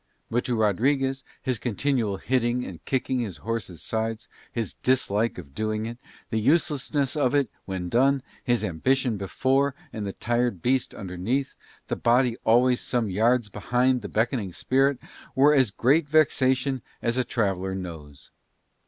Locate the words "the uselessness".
6.31-7.15